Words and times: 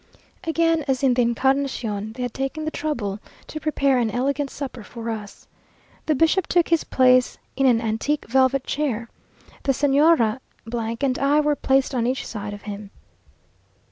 Again, 0.45 0.83
as 0.87 1.03
in 1.03 1.13
the 1.13 1.21
Incarnation, 1.21 2.13
they 2.13 2.23
had 2.23 2.33
taken 2.33 2.65
the 2.65 2.71
trouble 2.71 3.19
to 3.45 3.59
prepare 3.59 3.99
an 3.99 4.09
elegant 4.09 4.49
supper 4.49 4.81
for 4.81 5.11
us. 5.11 5.47
The 6.07 6.15
bishop 6.15 6.47
took 6.47 6.69
his 6.69 6.83
place 6.83 7.37
in 7.55 7.67
an 7.67 7.79
antique 7.79 8.25
velvet 8.27 8.63
chair, 8.63 9.09
the 9.61 9.73
Señora 9.73 10.39
and 10.65 11.19
I 11.19 11.39
were 11.39 11.55
placed 11.55 11.93
on 11.93 12.07
each 12.07 12.25
side 12.25 12.55
of 12.55 12.63
him. 12.63 12.89